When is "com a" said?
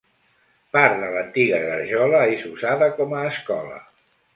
3.01-3.25